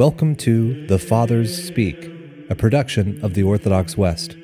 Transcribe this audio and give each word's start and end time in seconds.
Welcome 0.00 0.34
to 0.36 0.86
The 0.86 0.98
Fathers 0.98 1.62
Speak, 1.62 2.10
a 2.48 2.54
production 2.54 3.22
of 3.22 3.34
the 3.34 3.42
Orthodox 3.42 3.98
West. 3.98 4.34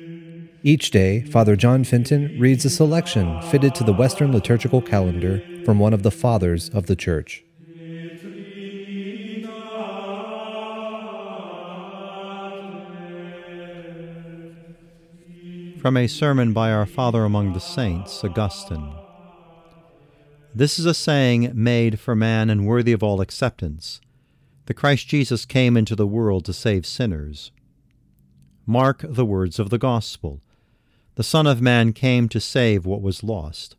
Each 0.61 0.91
day, 0.91 1.21
Father 1.21 1.55
John 1.55 1.83
Fenton 1.83 2.39
reads 2.39 2.63
a 2.63 2.69
selection 2.69 3.41
fitted 3.41 3.73
to 3.73 3.83
the 3.83 3.91
Western 3.91 4.31
liturgical 4.31 4.83
calendar 4.83 5.41
from 5.65 5.79
one 5.79 5.95
of 5.95 6.03
the 6.03 6.11
Fathers 6.11 6.69
of 6.69 6.85
the 6.85 6.95
Church. 6.95 7.43
From 15.81 15.97
a 15.97 16.05
sermon 16.05 16.53
by 16.53 16.71
our 16.71 16.85
Father 16.85 17.25
among 17.25 17.53
the 17.53 17.59
Saints, 17.59 18.23
Augustine. 18.23 18.93
This 20.53 20.77
is 20.77 20.85
a 20.85 20.93
saying 20.93 21.51
made 21.55 21.99
for 21.99 22.15
man 22.15 22.51
and 22.51 22.67
worthy 22.67 22.91
of 22.91 23.01
all 23.01 23.21
acceptance 23.21 24.01
the 24.67 24.73
Christ 24.73 25.07
Jesus 25.07 25.45
came 25.45 25.77
into 25.77 25.95
the 25.95 26.05
world 26.05 26.43
to 26.45 26.53
save 26.53 26.85
sinners. 26.85 27.51
Mark 28.65 29.03
the 29.07 29.25
words 29.25 29.59
of 29.59 29.69
the 29.69 29.77
Gospel. 29.77 30.41
The 31.15 31.23
Son 31.23 31.47
of 31.47 31.61
Man 31.61 31.93
came 31.93 32.27
to 32.27 32.41
save 32.41 32.85
what 32.85 33.01
was 33.01 33.23
lost. 33.23 33.77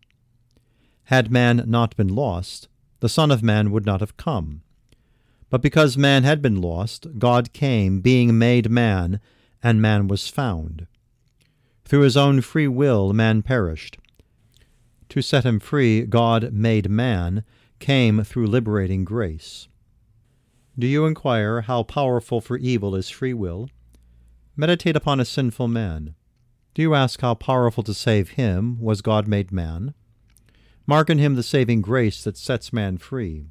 Had 1.05 1.31
man 1.31 1.63
not 1.67 1.95
been 1.97 2.09
lost, 2.09 2.69
the 3.01 3.09
Son 3.09 3.31
of 3.31 3.43
Man 3.43 3.71
would 3.71 3.85
not 3.85 4.01
have 4.01 4.17
come. 4.17 4.63
But 5.51 5.61
because 5.61 5.99
man 5.99 6.25
had 6.25 6.41
been 6.41 6.61
lost, 6.61 7.07
God 7.19 7.53
came, 7.53 8.01
being 8.01 8.39
made 8.39 8.71
man, 8.71 9.21
and 9.63 9.83
man 9.83 10.09
was 10.09 10.29
found. 10.29 10.87
Through 11.85 12.01
his 12.01 12.17
own 12.17 12.41
free 12.41 12.69
will, 12.69 13.13
man 13.13 13.43
perished. 13.43 13.99
To 15.11 15.21
set 15.21 15.45
him 15.45 15.61
free, 15.61 16.07
God 16.07 16.51
made 16.53 16.89
man, 16.89 17.45
came 17.79 18.25
through 18.25 18.47
liberating 18.47 19.05
grace. 19.05 19.69
Do 20.79 20.87
you 20.87 21.07
inquire 21.07 21.63
how 21.63 21.83
powerful 21.83 22.41
for 22.41 22.57
evil 22.57 22.95
is 22.95 23.11
free 23.11 23.35
will? 23.35 23.69
Meditate 24.57 24.95
upon 24.95 25.19
a 25.19 25.25
sinful 25.25 25.67
man. 25.67 26.15
Do 26.73 26.83
you 26.83 26.95
ask 26.95 27.21
how 27.21 27.35
powerful 27.35 27.83
to 27.83 27.93
save 27.93 28.31
him 28.31 28.81
was 28.81 29.03
God 29.03 29.27
made 29.27 29.51
man? 29.51 29.95
Mark 30.87 31.11
in 31.11 31.19
him 31.19 31.35
the 31.35 31.43
saving 31.43 31.83
grace 31.83 32.23
that 32.23 32.37
sets 32.37 32.73
man 32.73 32.97
free. 32.97 33.47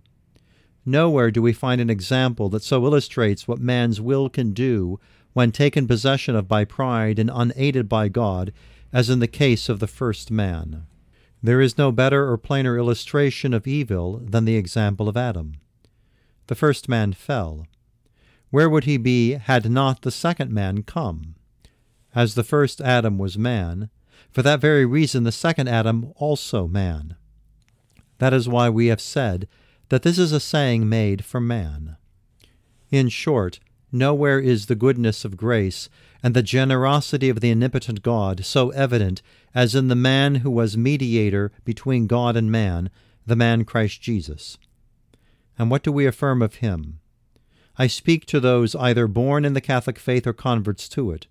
Nowhere 0.85 1.29
do 1.29 1.41
we 1.41 1.51
find 1.51 1.81
an 1.81 1.89
example 1.89 2.47
that 2.47 2.63
so 2.63 2.85
illustrates 2.85 3.45
what 3.45 3.59
man's 3.59 3.99
will 3.99 4.29
can 4.29 4.53
do 4.53 4.97
when 5.33 5.51
taken 5.51 5.85
possession 5.85 6.33
of 6.33 6.47
by 6.47 6.63
pride 6.63 7.19
and 7.19 7.29
unaided 7.33 7.89
by 7.89 8.07
God, 8.07 8.53
as 8.93 9.09
in 9.09 9.19
the 9.19 9.27
case 9.27 9.67
of 9.67 9.79
the 9.79 9.87
first 9.87 10.31
man. 10.31 10.87
There 11.43 11.59
is 11.59 11.77
no 11.77 11.91
better 11.91 12.31
or 12.31 12.37
plainer 12.37 12.77
illustration 12.77 13.53
of 13.53 13.67
evil 13.67 14.21
than 14.23 14.45
the 14.45 14.55
example 14.55 15.09
of 15.09 15.17
Adam 15.17 15.55
the 16.47 16.55
first 16.55 16.89
man 16.89 17.13
fell. 17.13 17.67
Where 18.49 18.69
would 18.69 18.85
he 18.85 18.97
be 18.97 19.33
had 19.33 19.69
not 19.69 20.01
the 20.01 20.11
second 20.11 20.51
man 20.51 20.83
come? 20.83 21.35
As 22.15 22.35
the 22.35 22.43
first 22.43 22.81
Adam 22.81 23.17
was 23.17 23.37
man, 23.37 23.89
for 24.31 24.41
that 24.41 24.61
very 24.61 24.85
reason 24.85 25.23
the 25.23 25.31
second 25.31 25.67
Adam 25.67 26.13
also 26.15 26.67
man. 26.67 27.15
That 28.19 28.33
is 28.33 28.49
why 28.49 28.69
we 28.69 28.87
have 28.87 29.01
said 29.01 29.47
that 29.89 30.03
this 30.03 30.17
is 30.17 30.31
a 30.31 30.39
saying 30.39 30.89
made 30.89 31.23
for 31.23 31.39
man. 31.39 31.97
In 32.89 33.09
short, 33.09 33.59
nowhere 33.91 34.39
is 34.39 34.65
the 34.65 34.75
goodness 34.75 35.25
of 35.25 35.37
grace 35.37 35.89
and 36.23 36.33
the 36.33 36.41
generosity 36.41 37.29
of 37.29 37.41
the 37.41 37.51
omnipotent 37.51 38.01
God 38.01 38.43
so 38.43 38.69
evident 38.71 39.21
as 39.53 39.75
in 39.75 39.87
the 39.87 39.95
man 39.95 40.35
who 40.35 40.49
was 40.49 40.77
mediator 40.77 41.51
between 41.63 42.07
God 42.07 42.35
and 42.35 42.51
man, 42.51 42.89
the 43.25 43.35
man 43.35 43.65
Christ 43.65 44.01
Jesus. 44.01 44.57
And 45.57 45.71
what 45.71 45.83
do 45.83 45.91
we 45.91 46.05
affirm 46.05 46.41
of 46.41 46.55
him? 46.55 46.99
I 47.77 47.87
speak 47.87 48.25
to 48.27 48.39
those 48.39 48.75
either 48.75 49.07
born 49.07 49.45
in 49.45 49.53
the 49.53 49.61
Catholic 49.61 49.99
faith 49.99 50.25
or 50.25 50.33
converts 50.33 50.89
to 50.89 51.11
it. 51.11 51.27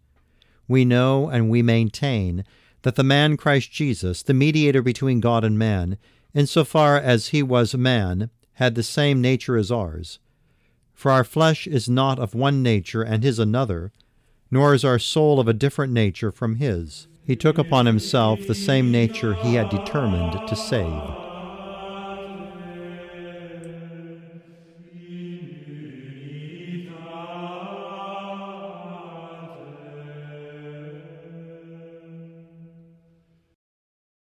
We 0.69 0.84
know 0.84 1.28
and 1.28 1.50
we 1.50 1.62
maintain 1.62 2.44
that 2.82 2.94
the 2.94 3.04
man 3.04 3.37
Christ 3.37 3.72
Jesus, 3.72 4.22
the 4.22 4.34
mediator 4.34 4.82
between 4.82 5.20
God 5.20 5.44
and 5.44 5.59
man, 5.59 5.98
insofar 6.34 6.97
as 6.98 7.28
he 7.28 7.42
was 7.42 7.75
man, 7.75 8.31
had 8.54 8.75
the 8.75 8.82
same 8.82 9.20
nature 9.20 9.56
as 9.56 9.72
ours. 9.72 10.19
For 10.94 11.10
our 11.10 11.25
flesh 11.25 11.66
is 11.66 11.88
not 11.88 12.19
of 12.19 12.34
one 12.34 12.62
nature 12.62 13.03
and 13.03 13.22
his 13.22 13.38
another, 13.38 13.93
nor 14.50 14.72
is 14.72 14.84
our 14.84 14.98
soul 14.98 15.41
of 15.41 15.48
a 15.48 15.53
different 15.53 15.93
nature 15.93 16.31
from 16.31 16.56
his. 16.56 17.08
He 17.25 17.37
took 17.37 17.58
upon 17.58 17.87
himself 17.87 18.47
the 18.47 18.54
same 18.54 18.93
nature 18.93 19.34
he 19.34 19.54
had 19.54 19.69
determined 19.69 20.47
to 20.47 20.56
save. 20.56 21.25